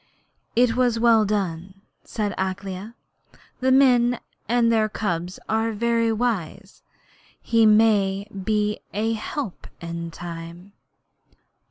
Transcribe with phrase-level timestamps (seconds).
[0.55, 2.95] 'It was well done,' said Akela.
[3.61, 6.81] 'Men and their cubs are very wise.
[7.39, 10.73] He may be a help in time.'